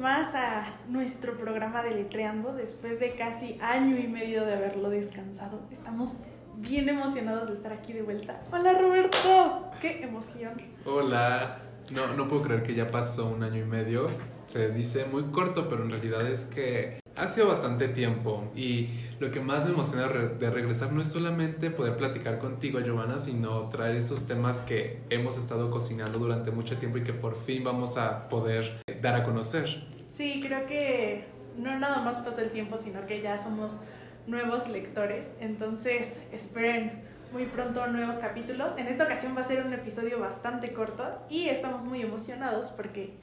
[0.00, 5.60] más a nuestro programa de Letreando después de casi año y medio de haberlo descansado.
[5.70, 6.20] Estamos
[6.56, 8.40] bien emocionados de estar aquí de vuelta.
[8.50, 10.54] Hola Roberto, qué emoción.
[10.86, 11.58] Hola,
[11.92, 14.08] no, no puedo creer que ya pasó un año y medio.
[14.46, 18.88] Se dice muy corto, pero en realidad es que ha sido bastante tiempo y
[19.18, 23.68] lo que más me emociona de regresar no es solamente poder platicar contigo, Giovanna, sino
[23.68, 27.98] traer estos temas que hemos estado cocinando durante mucho tiempo y que por fin vamos
[27.98, 29.86] a poder dar a conocer.
[30.08, 31.26] Sí, creo que
[31.58, 33.80] no nada más pasa el tiempo, sino que ya somos
[34.26, 35.34] nuevos lectores.
[35.40, 37.02] Entonces, esperen
[37.32, 38.78] muy pronto nuevos capítulos.
[38.78, 43.18] En esta ocasión va a ser un episodio bastante corto y estamos muy emocionados porque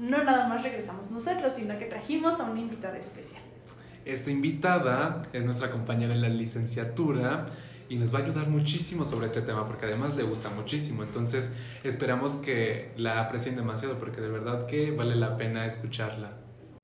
[0.00, 3.42] no nada más regresamos nosotros, sino que trajimos a una invitada especial.
[4.06, 7.46] Esta invitada es nuestra compañera en la licenciatura
[7.90, 11.02] y nos va a ayudar muchísimo sobre este tema porque además le gusta muchísimo.
[11.02, 11.52] Entonces
[11.84, 16.32] esperamos que la aprecien demasiado porque de verdad que vale la pena escucharla.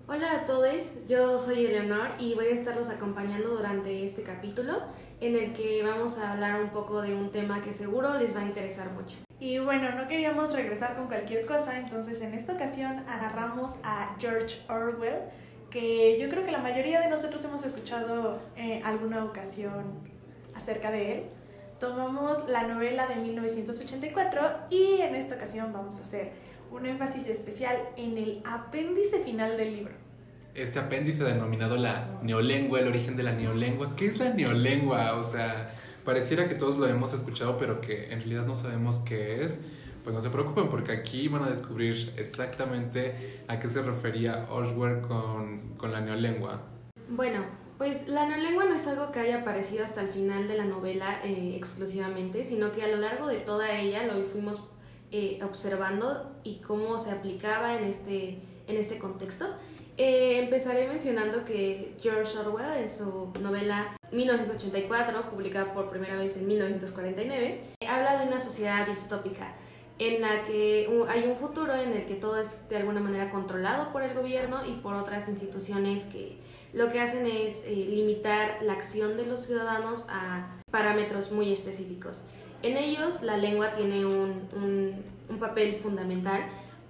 [0.08, 0.66] Hola a todos,
[1.08, 4.74] yo soy Eleonor y voy a estarlos acompañando durante este capítulo
[5.20, 8.42] en el que vamos a hablar un poco de un tema que seguro les va
[8.42, 9.16] a interesar mucho.
[9.38, 14.62] Y bueno, no queríamos regresar con cualquier cosa, entonces en esta ocasión agarramos a George
[14.68, 15.20] Orwell,
[15.70, 20.00] que yo creo que la mayoría de nosotros hemos escuchado en alguna ocasión
[20.54, 21.24] acerca de él.
[21.78, 26.32] Tomamos la novela de 1984 y en esta ocasión vamos a hacer
[26.70, 29.94] un énfasis especial en el apéndice final del libro.
[30.54, 33.94] Este apéndice denominado la neolengua, el origen de la neolengua.
[33.94, 35.16] ¿Qué es la neolengua?
[35.16, 35.70] O sea,
[36.06, 39.66] pareciera que todos lo hemos escuchado, pero que en realidad no sabemos qué es.
[40.04, 45.00] Pues no se preocupen porque aquí van a descubrir exactamente a qué se refería Orwell
[45.00, 46.62] con, con la neolengua.
[47.08, 47.44] Bueno,
[47.76, 51.20] pues la neolengua no es algo que haya aparecido hasta el final de la novela
[51.24, 54.62] eh, exclusivamente, sino que a lo largo de toda ella lo fuimos
[55.10, 58.38] eh, observando y cómo se aplicaba en este,
[58.68, 59.46] en este contexto.
[59.96, 66.46] Eh, empezaré mencionando que George Orwell en su novela 1984, publicada por primera vez en
[66.46, 69.54] 1949, habla de una sociedad distópica
[69.98, 73.92] en la que hay un futuro en el que todo es de alguna manera controlado
[73.92, 76.38] por el gobierno y por otras instituciones que
[76.72, 82.22] lo que hacen es eh, limitar la acción de los ciudadanos a parámetros muy específicos.
[82.62, 86.40] En ellos la lengua tiene un, papel fundamental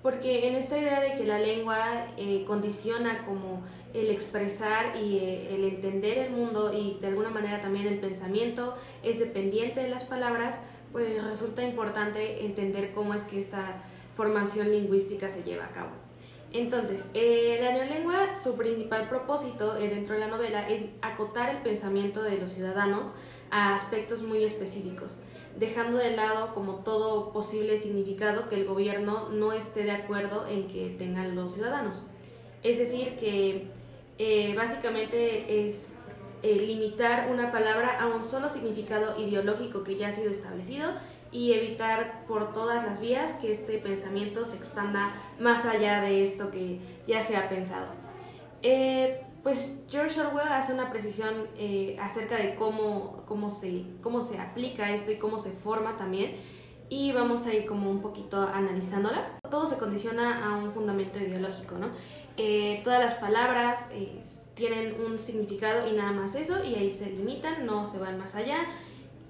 [0.03, 3.63] porque en esta idea de que la lengua eh, condiciona como
[4.01, 8.77] el expresar y eh, el entender el mundo y de alguna manera también el pensamiento
[9.03, 10.61] es dependiente de las palabras,
[10.93, 13.83] pues resulta importante entender cómo es que esta
[14.17, 15.91] formación lingüística se lleva a cabo.
[16.53, 22.23] Entonces, eh, la neolengua, su principal propósito dentro de la novela es acotar el pensamiento
[22.23, 23.09] de los ciudadanos
[23.51, 25.19] a aspectos muy específicos
[25.59, 30.69] dejando de lado como todo posible significado que el gobierno no esté de acuerdo en
[30.69, 32.03] que tengan los ciudadanos.
[32.63, 33.69] Es decir, que
[34.19, 35.93] eh, básicamente es
[36.43, 40.91] eh, limitar una palabra a un solo significado ideológico que ya ha sido establecido
[41.33, 46.51] y evitar por todas las vías que este pensamiento se expanda más allá de esto
[46.51, 47.87] que ya se ha pensado.
[48.63, 54.39] Eh, pues George Orwell hace una precisión eh, acerca de cómo, cómo, se, cómo se
[54.39, 56.37] aplica esto y cómo se forma también.
[56.89, 59.39] Y vamos a ir como un poquito analizándola.
[59.51, 61.89] Todo se condiciona a un fundamento ideológico, ¿no?
[62.37, 63.91] Eh, todas las palabras
[64.55, 68.35] tienen un significado y nada más eso, y ahí se limitan, no se van más
[68.35, 68.59] allá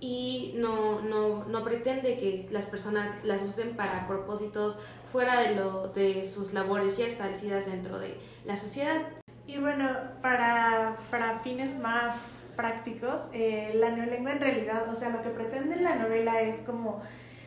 [0.01, 4.77] y no, no, no pretende que las personas las usen para propósitos
[5.11, 9.03] fuera de, lo, de sus labores ya establecidas dentro de la sociedad.
[9.47, 9.89] Y bueno,
[10.23, 15.77] para, para fines más prácticos, eh, la neolengua en realidad, o sea, lo que pretende
[15.77, 17.03] la novela es como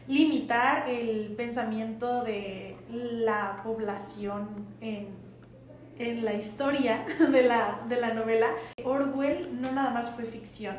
[0.08, 5.29] limitar el pensamiento de la población en,
[6.00, 8.48] en la historia de la, de la novela.
[8.84, 10.76] Orwell no nada más fue ficción,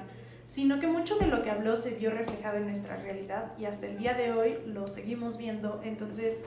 [0.46, 3.86] sino que mucho de lo que habló se vio reflejado en nuestra realidad y hasta
[3.86, 5.80] el día de hoy lo seguimos viendo.
[5.84, 6.40] Entonces,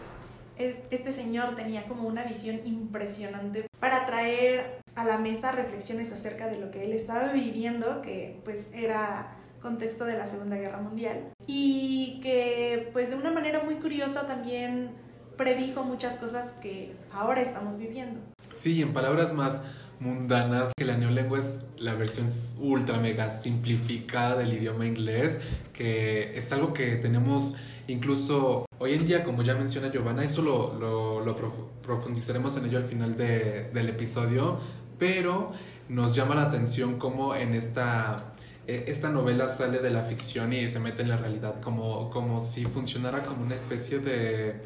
[0.58, 6.60] este señor tenía como una visión impresionante para traer a la mesa reflexiones acerca de
[6.60, 12.20] lo que él estaba viviendo, que pues era contexto de la Segunda Guerra Mundial, y
[12.22, 14.92] que pues de una manera muy curiosa también
[15.38, 18.20] predijo muchas cosas que ahora estamos viviendo.
[18.52, 19.64] Sí, en palabras más
[20.00, 22.28] mundanas, que la neolengua es la versión
[22.60, 25.40] ultra mega simplificada del idioma inglés,
[25.72, 27.58] que es algo que tenemos
[27.88, 31.36] incluso Hoy en día, como ya menciona Giovanna, eso lo, lo,
[31.82, 34.60] profundizaremos en ello al final de, del episodio,
[35.00, 35.52] pero
[35.88, 38.34] nos llama la atención cómo en esta,
[38.68, 42.42] e, esta novela sale de la ficción y se mete en la realidad, como, como
[42.42, 44.60] si funcionara como una especie de,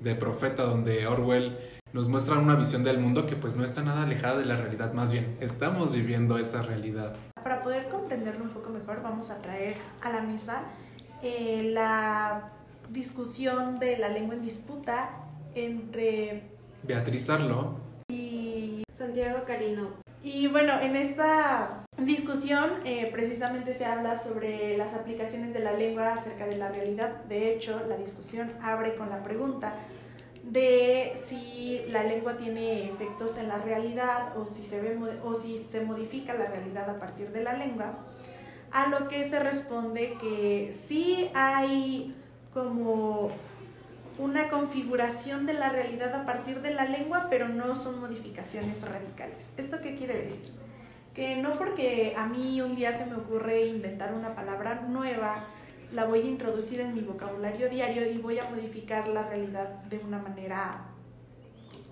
[0.00, 1.58] de profeta donde Orwell
[1.92, 4.92] nos muestran una visión del mundo que pues no está nada alejada de la realidad,
[4.92, 7.16] más bien estamos viviendo esa realidad.
[7.42, 10.62] Para poder comprenderlo un poco mejor, vamos a traer a la mesa
[11.22, 12.52] eh, la
[12.88, 15.10] discusión de la lengua en disputa
[15.54, 16.50] entre
[16.82, 17.76] Beatriz Arlo
[18.08, 19.90] y Santiago Carino.
[20.22, 26.12] Y bueno, en esta discusión eh, precisamente se habla sobre las aplicaciones de la lengua
[26.12, 27.24] acerca de la realidad.
[27.24, 29.72] De hecho, la discusión abre con la pregunta
[30.42, 35.56] de si la lengua tiene efectos en la realidad o si se, ve, o si
[35.56, 37.98] se modifica la realidad a partir de la lengua,
[38.72, 42.14] a lo que se responde que sí hay
[42.52, 43.28] como
[44.20, 49.52] una configuración de la realidad a partir de la lengua, pero no son modificaciones radicales.
[49.56, 50.52] ¿Esto qué quiere decir?
[51.14, 55.46] Que no porque a mí un día se me ocurre inventar una palabra nueva,
[55.92, 59.98] la voy a introducir en mi vocabulario diario y voy a modificar la realidad de
[59.98, 60.82] una manera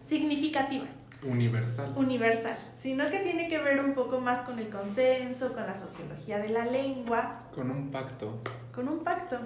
[0.02, 0.86] significativa.
[1.22, 1.94] Universal.
[1.96, 6.38] Universal, sino que tiene que ver un poco más con el consenso, con la sociología
[6.38, 7.48] de la lengua.
[7.54, 8.38] Con un pacto.
[8.72, 9.38] Con un pacto.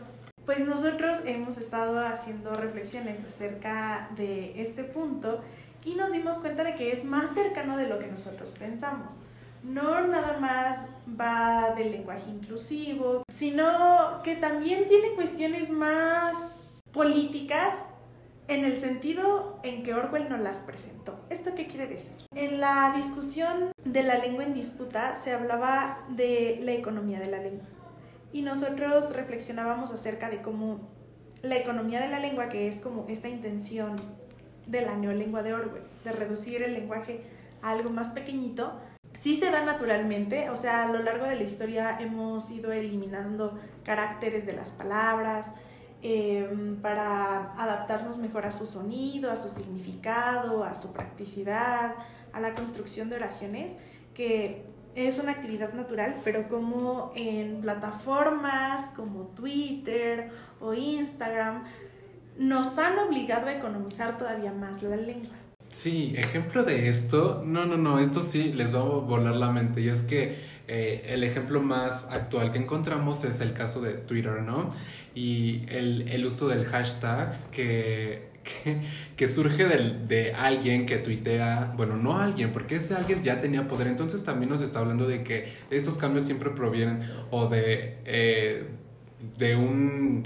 [0.55, 5.41] Pues nosotros hemos estado haciendo reflexiones acerca de este punto
[5.83, 9.21] y nos dimos cuenta de que es más cercano de lo que nosotros pensamos
[9.63, 10.89] no nada más
[11.19, 17.87] va del lenguaje inclusivo, sino que también tiene cuestiones más políticas
[18.47, 21.19] en el sentido en que Orwell nos las presentó.
[21.31, 22.27] ¿Esto qué quiere decir?
[22.35, 27.39] En la discusión de la lengua en disputa se hablaba de la economía de la
[27.39, 27.65] lengua
[28.33, 30.91] y nosotros reflexionábamos acerca de cómo
[31.43, 33.97] la economía de la lengua, que es como esta intención
[34.67, 37.25] de la neolengua de Orwell, de reducir el lenguaje
[37.63, 38.81] a algo más pequeñito,
[39.13, 43.59] sí se da naturalmente, o sea, a lo largo de la historia hemos ido eliminando
[43.85, 45.53] caracteres de las palabras
[46.03, 51.95] em, para adaptarnos mejor a su sonido, a su significado, a su practicidad,
[52.33, 53.73] a la construcción de oraciones,
[54.15, 54.65] que
[54.95, 60.31] es una actividad natural, pero como en plataformas como Twitter
[60.61, 61.65] o Instagram
[62.39, 65.37] nos han obligado a economizar todavía más la lengua.
[65.71, 69.81] Sí, ejemplo de esto, no, no, no, esto sí les va a volar la mente
[69.81, 70.37] y es que
[70.69, 74.71] eh, el ejemplo más actual que encontramos es el caso de Twitter, ¿no?
[75.15, 78.32] Y el, el uso del hashtag que,
[79.17, 83.87] que, surge de alguien que tuitea, bueno, no alguien, porque ese alguien ya tenía poder,
[83.87, 88.67] entonces también nos está hablando de que estos cambios siempre provienen o de, eh,
[89.39, 90.23] de un...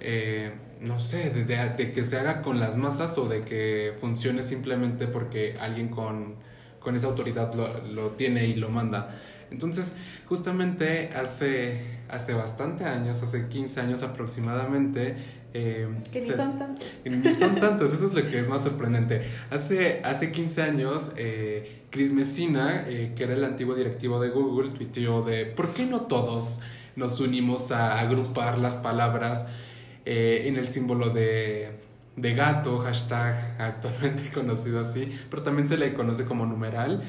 [0.00, 5.06] Eh, no sé, de, que se haga con las masas o de que funcione simplemente
[5.06, 6.36] porque alguien con,
[6.94, 9.10] esa autoridad lo, tiene y lo manda.
[9.50, 9.96] Entonces,
[10.26, 15.16] justamente hace, hace bastante años, hace 15 años aproximadamente,
[15.54, 17.02] eh, que ni son tantos.
[17.04, 19.22] Ni son tantos, eso es lo que es más sorprendente.
[19.50, 24.70] Hace, hace 15 años, eh, Chris Messina, eh, que era el antiguo directivo de Google,
[24.70, 26.60] tuiteó de ¿por qué no todos
[26.96, 29.46] nos unimos a agrupar las palabras
[30.04, 31.70] eh, en el símbolo de,
[32.16, 37.02] de gato, hashtag actualmente conocido así, pero también se le conoce como numeral.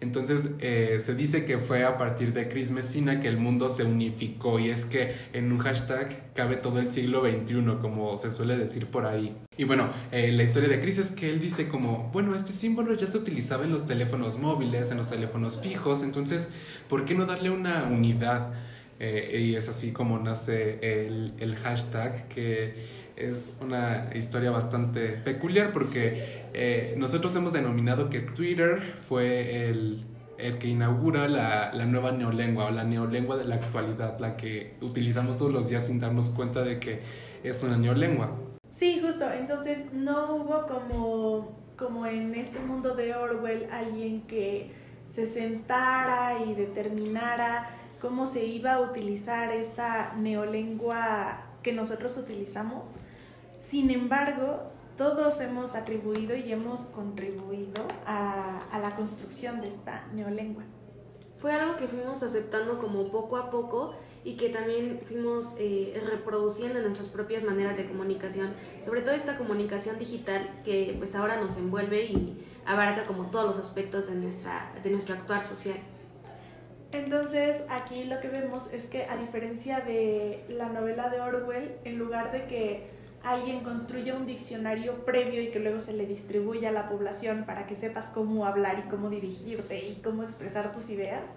[0.00, 3.82] Entonces eh, se dice que fue a partir de Chris Messina que el mundo se
[3.82, 8.56] unificó y es que en un hashtag cabe todo el siglo XXI, como se suele
[8.56, 9.36] decir por ahí.
[9.56, 12.94] Y bueno, eh, la historia de Chris es que él dice como, bueno, este símbolo
[12.94, 16.52] ya se utilizaba en los teléfonos móviles, en los teléfonos fijos, entonces,
[16.88, 18.52] ¿por qué no darle una unidad?
[19.00, 22.74] Eh, y es así como nace el, el, hashtag, que
[23.18, 30.04] es una historia bastante peculiar porque eh, nosotros hemos denominado que Twitter fue el,
[30.38, 34.76] el que inaugura la, la, nueva neolengua o la neolengua de la actualidad, la que
[34.80, 37.00] utilizamos todos los días sin darnos cuenta de que
[37.42, 38.36] es una neolengua.
[38.74, 44.70] Sí, justo, entonces no hubo como, como en este mundo de Orwell alguien que
[45.12, 47.70] se sentara y determinara
[48.00, 52.94] cómo se iba a utilizar esta neolengua que nosotros utilizamos.
[53.68, 54.62] Sin embargo,
[54.96, 60.62] todos hemos atribuido y hemos contribuido a, la construcción de esta neolengua.
[61.36, 63.94] Fue algo que fuimos aceptando como poco a poco
[64.24, 69.36] y que también fuimos eh, reproduciendo en nuestras propias maneras de comunicación, sobre todo esta
[69.36, 74.72] comunicación digital que pues ahora nos envuelve y abarca como todos los aspectos de, nuestra,
[74.82, 75.76] de nuestro actuar social.
[76.92, 81.98] Entonces aquí lo que vemos es que a diferencia de la novela de Orwell, en
[81.98, 86.72] lugar de que alguien construya un diccionario previo y que luego se le distribuya a
[86.72, 91.28] la población para que sepas cómo hablar y cómo dirigirte y cómo expresar tus ideas,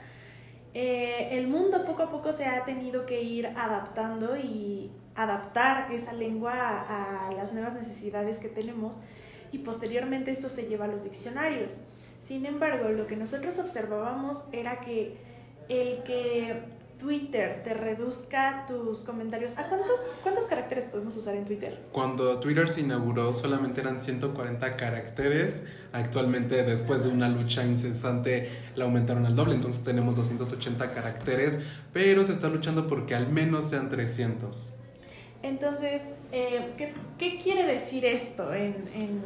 [0.73, 6.13] eh, el mundo poco a poco se ha tenido que ir adaptando y adaptar esa
[6.13, 9.01] lengua a, a las nuevas necesidades que tenemos
[9.51, 11.81] y posteriormente eso se lleva a los diccionarios.
[12.21, 15.17] Sin embargo, lo que nosotros observábamos era que
[15.67, 16.63] el que
[17.01, 19.57] Twitter te reduzca tus comentarios.
[19.57, 21.79] ¿A cuántos, cuántos caracteres podemos usar en Twitter?
[21.91, 25.65] Cuando Twitter se inauguró solamente eran 140 caracteres.
[25.93, 29.55] Actualmente, después de una lucha incesante, la aumentaron al doble.
[29.55, 34.77] Entonces tenemos 280 caracteres, pero se está luchando porque al menos sean 300.
[35.41, 39.21] Entonces, eh, ¿qué, ¿qué, quiere decir esto en, en,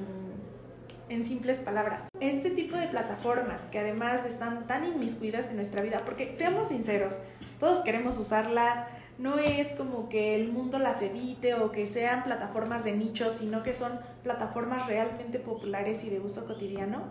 [1.09, 2.03] en, simples palabras?
[2.21, 7.19] Este tipo de plataformas que además están tan inmiscuidas en nuestra vida, porque seamos sinceros,
[7.59, 8.85] todos queremos usarlas,
[9.17, 13.63] no es como que el mundo las evite o que sean plataformas de nicho, sino
[13.63, 17.03] que son plataformas realmente populares y de uso cotidiano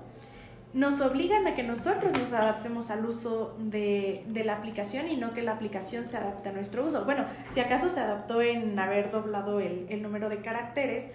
[0.74, 5.32] nos obligan a que nosotros nos adaptemos al uso de, de, la aplicación y no
[5.32, 7.04] que la aplicación se adapte a nuestro uso.
[7.04, 11.06] Bueno, si acaso se adaptó en haber doblado el, el número de caracteres,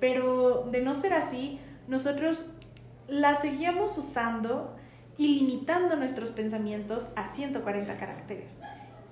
[0.00, 2.50] pero de no ser así, nosotros
[3.06, 4.74] la seguíamos usando
[5.16, 8.60] y limitando nuestros pensamientos a 140 caracteres.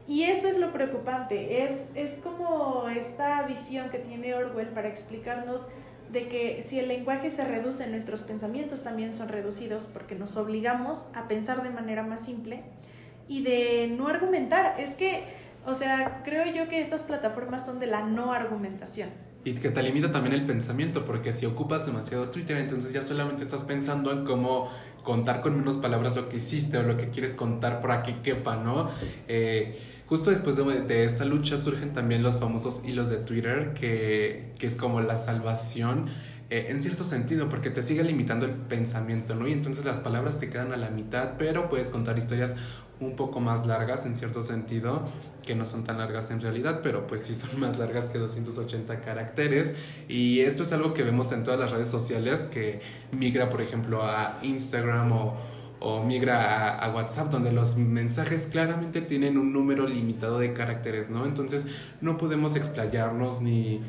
[0.09, 5.69] Y eso es lo preocupante, es, es como esta visión que tiene Orwell para explicarnos
[6.11, 11.09] de que si el lenguaje se reduce, nuestros pensamientos también son reducidos porque nos obligamos
[11.15, 12.63] a pensar de manera más simple
[13.29, 14.75] y de no argumentar.
[14.79, 15.25] Es que,
[15.65, 19.09] o sea, creo yo que estas plataformas son de la no argumentación.
[19.45, 23.43] Y que te limita también el pensamiento, porque si ocupas demasiado Twitter, entonces ya solamente
[23.43, 24.71] estás pensando en cómo
[25.03, 28.57] contar con menos palabras lo que hiciste o lo que quieres contar para que quepa,
[28.57, 28.89] ¿no?
[29.27, 29.77] Eh,
[30.13, 34.77] Justo después de, esta lucha surgen también los famosos hilos de Twitter, que, que es
[34.77, 36.11] como la salvación
[36.53, 39.49] eh, en cierto sentido, porque te sigue limitando el pensamiento, ¿no?
[39.49, 42.57] Y entonces las palabras te quedan a la mitad, pero puedes contar historias
[43.01, 45.03] un poco más largas en cierto sentido,
[45.47, 49.01] que no son tan largas en realidad, pero pues sí son más largas que 280
[49.01, 49.73] caracteres.
[50.09, 52.83] Y esto es algo que vemos en todas las redes sociales, que
[53.13, 55.53] migra, por ejemplo, a Instagram o
[55.85, 61.25] o migra a, WhatsApp, donde los mensajes claramente tienen un número limitado de caracteres, ¿no?
[61.25, 61.67] Entonces
[62.01, 63.81] no podemos explayarnos ni,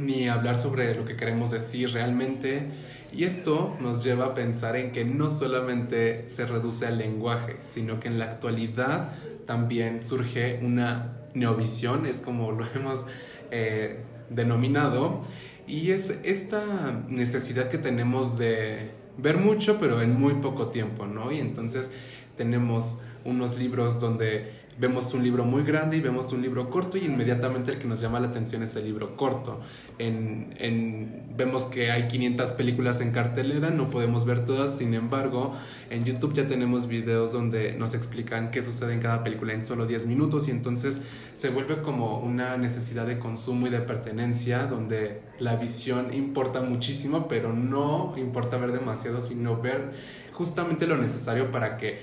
[0.00, 2.68] ni hablar sobre lo que queremos decir realmente.
[3.12, 7.98] Y esto nos lleva a pensar en que no solamente se reduce al lenguaje, sino
[8.00, 9.12] que en la actualidad
[9.46, 13.06] también surge una neovisión, es como lo hemos
[13.50, 15.20] eh, denominado,
[15.66, 21.30] y es esta necesidad que tenemos de ver mucho, pero en muy poco tiempo, ¿no?
[21.30, 21.90] Y entonces
[22.36, 27.04] tenemos unos libros donde vemos un libro muy grande y vemos un libro corto y
[27.04, 29.60] inmediatamente el que nos llama la atención es el libro corto.
[29.98, 35.52] En, en, vemos que hay 500 películas en cartelera, no podemos ver todas, sin embargo,
[35.90, 39.86] en YouTube ya tenemos videos donde nos explican qué sucede en cada película en solo
[39.86, 41.02] 10 minutos y entonces
[41.34, 47.28] se vuelve como una necesidad de consumo y de pertenencia donde la visión importa muchísimo,
[47.28, 49.92] pero no importa ver demasiado, sino ver
[50.32, 52.00] justamente lo necesario para que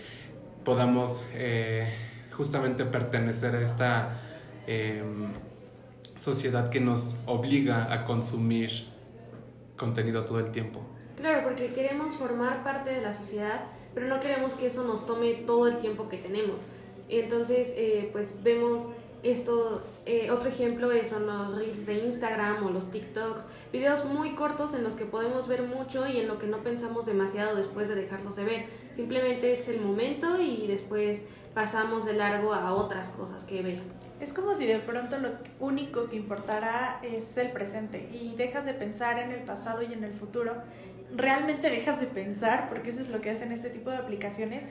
[0.64, 1.24] podamos...
[1.34, 1.88] Eh,
[2.38, 4.10] justamente pertenecer a esta
[4.68, 5.34] em,
[6.16, 8.70] sociedad que nos obliga a consumir
[9.76, 10.82] contenido todo el tiempo.
[11.18, 13.66] Claro, porque queremos formar parte de la sociedad,
[13.96, 16.62] pero no queremos que eso nos tome todo el tiempo que tenemos.
[17.10, 18.84] Entonces, eh, pues vemos
[19.24, 24.76] esto, eh, otro ejemplo son los reels de Instagram o los TikToks, videos muy cortos
[24.76, 27.96] en los que podemos ver mucho y en lo que no pensamos demasiado después de
[27.96, 28.66] dejarlos de ver.
[28.96, 31.22] Simplemente es el momento y después
[31.58, 33.80] pasamos de largo a otras cosas que ver.
[34.20, 38.76] Es como si de pronto lo único que importará es el presente y dejas de
[38.76, 40.54] pensar en el pasado y en el futuro.
[41.16, 44.66] Realmente dejas de pensar, porque eso es lo que hacen este tipo de aplicaciones,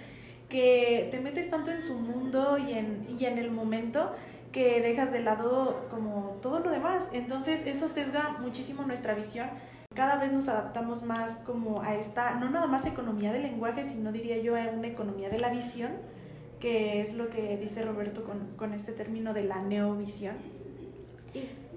[0.49, 4.14] que te metes tanto en su mundo y en, y en el momento
[4.52, 7.11] que dejas de lado como todo lo demás.
[7.12, 9.49] Entonces eso sesga muchísimo nuestra visión.
[9.93, 14.12] Cada vez nos adaptamos más como a esta, no nada más economía del lenguaje, sino
[14.12, 15.90] diría yo a una economía de la visión
[16.60, 20.36] que es lo que dice Roberto con, con este término de la neovisión.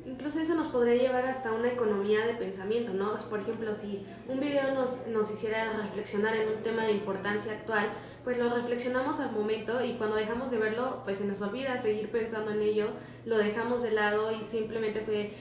[0.05, 3.15] Incluso eso nos podría llevar hasta una economía de pensamiento, ¿no?
[3.29, 7.89] Por ejemplo, si un video nos, nos hiciera reflexionar en un tema de importancia actual,
[8.23, 12.09] pues lo reflexionamos al momento y cuando dejamos de verlo, pues se nos olvida seguir
[12.09, 12.87] pensando en ello,
[13.25, 15.33] lo dejamos de lado y simplemente fue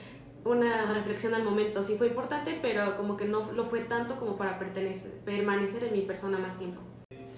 [0.45, 1.81] una reflexión al momento.
[1.81, 6.01] Sí fue importante, pero como que no lo fue tanto como para permanecer en mi
[6.01, 6.81] persona más tiempo.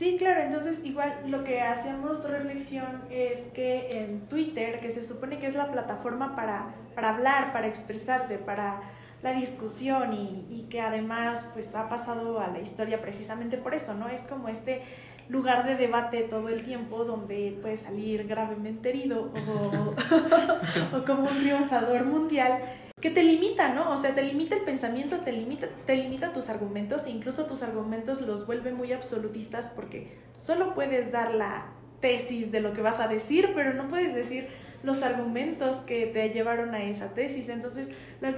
[0.01, 5.37] Sí, claro, entonces igual lo que hacemos reflexión es que en Twitter, que se supone
[5.37, 8.81] que es la plataforma para, para hablar, para expresarte, para
[9.21, 13.93] la discusión y, y, que además pues ha pasado a la historia precisamente por eso,
[13.93, 14.09] ¿no?
[14.09, 14.81] Es como este
[15.29, 21.37] lugar de debate todo el tiempo donde puedes salir gravemente herido o, o como un
[21.37, 22.59] triunfador mundial
[23.01, 23.91] que te limita, ¿no?
[23.91, 28.21] O sea, te limita el pensamiento, te limita, te limita tus argumentos, incluso tus argumentos
[28.21, 31.65] los vuelve muy absolutistas porque solo puedes dar la
[31.99, 34.47] tesis de lo que vas a decir, pero no puedes decir
[34.83, 37.49] los argumentos que te llevaron a esa tesis.
[37.49, 38.35] Entonces, las,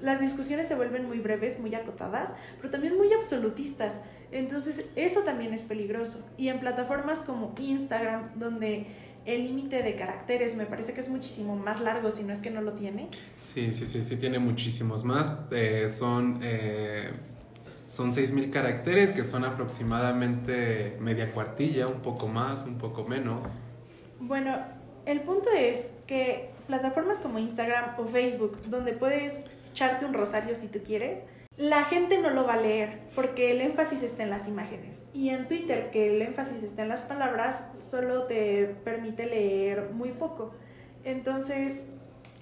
[0.00, 4.02] las discusiones se vuelven muy breves, muy acotadas, pero también muy absolutistas.
[4.32, 6.26] Entonces, eso también es peligroso.
[6.36, 8.86] Y en plataformas como Instagram, donde
[9.26, 12.50] el límite de caracteres me parece que es muchísimo más largo, si no es que
[12.50, 13.08] no lo tiene.
[13.34, 15.46] Sí, sí, sí, sí, tiene muchísimos más.
[15.50, 17.10] Eh, son, eh,
[17.88, 23.58] son 6.000 caracteres, que son aproximadamente media cuartilla, un poco más, un poco menos.
[24.20, 24.58] Bueno,
[25.06, 30.68] el punto es que plataformas como Instagram o Facebook, donde puedes echarte un rosario si
[30.68, 31.18] tú quieres,
[31.56, 35.08] la gente no lo va a leer porque el énfasis está en las imágenes.
[35.14, 40.10] Y en Twitter, que el énfasis está en las palabras, solo te permite leer muy
[40.10, 40.52] poco.
[41.04, 41.86] Entonces,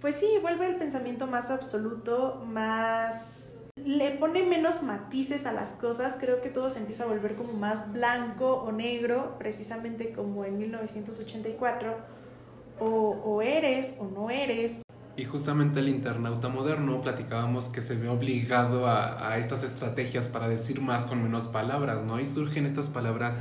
[0.00, 3.58] pues sí, vuelve el pensamiento más absoluto, más...
[3.76, 7.52] Le pone menos matices a las cosas, creo que todo se empieza a volver como
[7.52, 11.94] más blanco o negro, precisamente como en 1984,
[12.80, 14.83] o, o eres o no eres,
[15.16, 20.80] y justamente el internauta moderno platicábamos que se ve obligado a, estas estrategias para decir
[20.80, 22.18] más con menos palabras, ¿no?
[22.18, 23.38] Y surgen estas palabras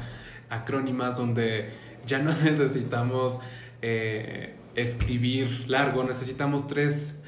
[0.50, 1.72] acrónimas donde
[2.06, 3.40] ya no necesitamos
[3.82, 7.20] eh, escribir largo, necesitamos tres,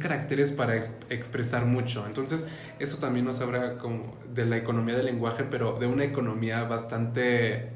[0.00, 2.04] caracteres para expresar mucho.
[2.06, 6.62] Entonces, eso también nos habla como de la economía del lenguaje, pero de una economía
[6.64, 7.70] bastante,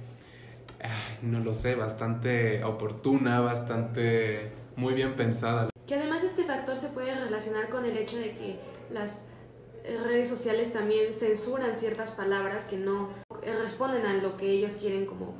[1.23, 5.68] no lo sé, bastante oportuna, bastante muy bien pensada.
[5.87, 7.12] Que además este factor se puede
[7.71, 8.57] con el hecho de que
[8.91, 9.26] las
[10.05, 13.11] redes sociales también censuran ciertas palabras que no
[13.62, 15.35] responden a lo que ellos quieren como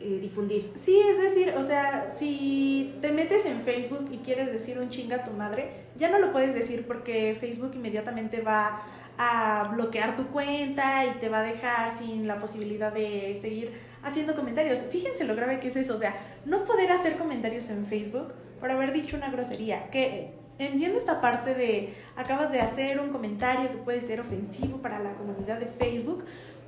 [0.00, 0.72] eh, difundir.
[0.74, 5.16] Sí, es decir, o sea, si te metes en Facebook y quieres decir un chinga
[5.16, 8.82] a tu madre, ya no lo puedes decir porque Facebook inmediatamente va
[9.18, 14.34] a bloquear tu cuenta y te va a dejar sin la posibilidad de seguir haciendo
[14.34, 14.80] comentarios.
[14.90, 18.70] Fíjense lo grave que es eso, o sea, no poder hacer comentarios en Facebook por
[18.70, 19.88] haber dicho una grosería.
[19.90, 24.98] Que entiendo esta parte de acabas de hacer un comentario que puede ser ofensivo para
[24.98, 26.24] la comunidad de Facebook,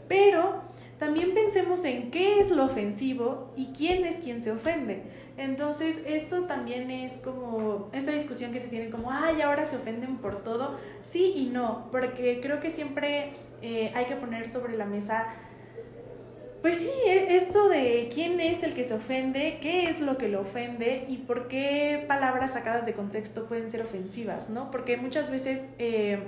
[0.08, 0.62] pero
[0.98, 5.02] también pensemos en qué es lo ofensivo y quién es quien se ofende.
[5.36, 10.16] Entonces, esto también es como esa discusión que se tiene como, ay, ahora se ofenden
[10.16, 10.76] por todo.
[11.00, 15.26] Sí y no, porque creo que siempre eh, hay que poner sobre la mesa
[16.62, 20.28] pues sí, e, esto de quién es el que se ofende, qué es lo que
[20.28, 24.70] lo ofende y por qué palabras sacadas de contexto pueden ser ofensivas, ¿no?
[24.70, 26.18] Porque muchas veces eh,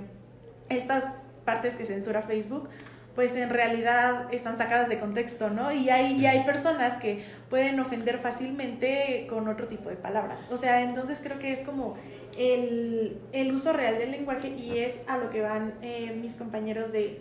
[0.69, 2.69] estas partes que censura Facebook,
[3.15, 5.71] pues en realidad están sacadas de contexto, ¿no?
[5.71, 10.47] Y hay, y hay personas que pueden ofender fácilmente con otro tipo de palabras.
[10.49, 11.97] O sea, entonces creo que es como
[12.37, 17.19] el, uso real del lenguaje y es a lo que van eh, mis compañeros de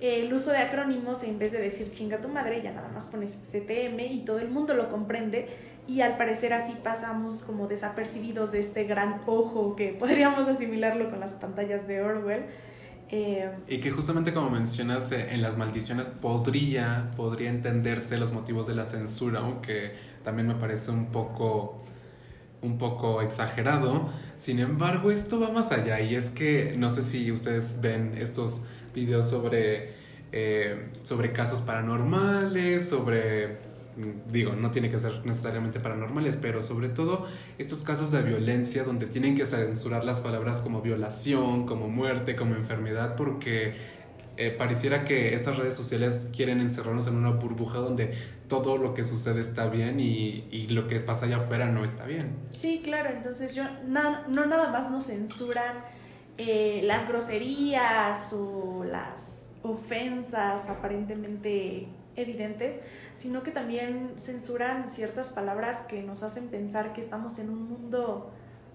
[0.00, 3.38] el uso de acrónimos en vez de decir chinga tu madre, ya nada más pones
[3.50, 5.48] CTM y todo el mundo lo comprende
[5.88, 11.20] y al parecer así pasamos como desapercibidos de este gran ojo que podríamos asimilarlo con
[11.20, 12.44] las pantallas de Orwell.
[13.08, 18.66] Eh, y que justamente como mencionas eh, en las maldiciones podría, podría entenderse los motivos
[18.66, 19.92] de la censura, aunque
[20.24, 21.78] también me parece un poco,
[22.62, 24.10] un poco exagerado.
[24.38, 28.66] Sin embargo, esto va más allá y es que no sé si ustedes ven estos
[28.96, 29.92] videos sobre,
[30.32, 33.58] eh, sobre casos paranormales, sobre,
[33.96, 37.26] mm, digo, no tiene que ser necesariamente paranormales, pero sobre todo
[37.58, 42.56] estos casos de violencia donde tienen que censurar las palabras como violación, como muerte, como
[42.56, 43.94] enfermedad, porque...
[44.38, 48.12] Eh, pareciera que estas redes sociales quieren encerrarnos en una burbuja donde
[48.48, 52.04] todo lo que sucede está bien y, y lo que pasa allá afuera no está
[52.04, 52.36] bien.
[52.50, 55.78] Sí, claro, entonces yo no, no nada más nos censuran
[56.38, 62.80] eh, las groserías o las ofensas aparentemente evidentes,
[63.14, 68.30] sino que también censuran ciertas palabras que nos hacen pensar que estamos en un mundo,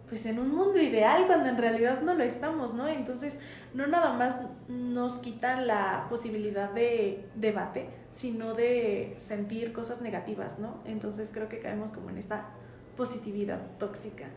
[0.09, 2.87] pues en un mundo ideal, cuando en realidad no lo estamos, ¿no?
[2.87, 3.39] Entonces,
[3.73, 10.79] no nada más nos quitan la posibilidad de debate, sino de sentir cosas negativas, ¿no?
[10.85, 12.49] Entonces creo que caemos como en esta
[12.97, 14.27] positividad tóxica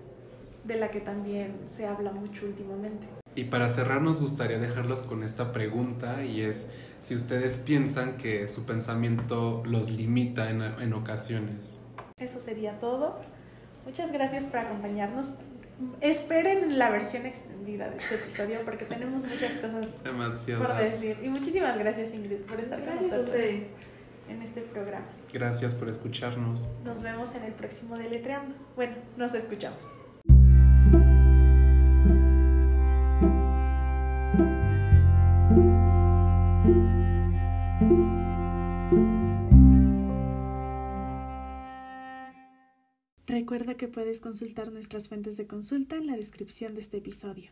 [0.65, 3.07] de la que también se habla mucho últimamente.
[3.37, 6.69] Y para cerrar nos gustaría dejarlos con esta pregunta y es
[7.01, 11.85] si ustedes piensan que su pensamiento los limita en, en ocasiones.
[12.19, 13.19] Eso sería todo.
[13.85, 15.35] Muchas gracias por acompañarnos.
[16.01, 19.89] Esperen la versión extendida de este episodio porque tenemos muchas cosas
[20.59, 21.19] por decir.
[21.23, 23.71] Y muchísimas gracias Ingrid por estar con nosotros ustedes.
[24.29, 25.07] en este programa.
[25.33, 26.69] Gracias por escucharnos.
[26.85, 28.55] Nos vemos en el próximo Deletreando.
[28.77, 30.04] Bueno, nos escuchamos.
[43.35, 47.51] Recuerda que puedes consultar nuestras fuentes de consulta en la descripción de este episodio.